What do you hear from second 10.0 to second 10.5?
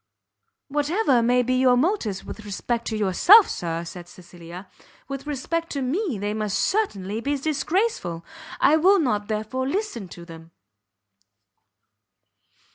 to them."